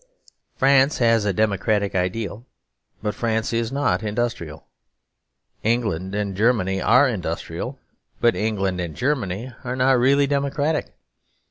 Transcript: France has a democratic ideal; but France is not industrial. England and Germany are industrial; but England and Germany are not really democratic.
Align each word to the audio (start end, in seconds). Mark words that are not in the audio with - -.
France 0.55 0.97
has 0.97 1.25
a 1.25 1.31
democratic 1.31 1.93
ideal; 1.93 2.47
but 3.03 3.13
France 3.13 3.53
is 3.53 3.71
not 3.71 4.01
industrial. 4.01 4.65
England 5.61 6.15
and 6.15 6.35
Germany 6.35 6.81
are 6.81 7.07
industrial; 7.07 7.77
but 8.19 8.35
England 8.35 8.81
and 8.81 8.95
Germany 8.95 9.53
are 9.63 9.75
not 9.75 9.99
really 9.99 10.25
democratic. 10.25 10.95